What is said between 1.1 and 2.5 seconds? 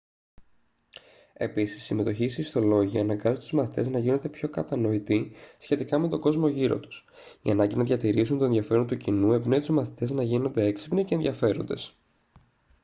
επίσης η συμμετοχή σε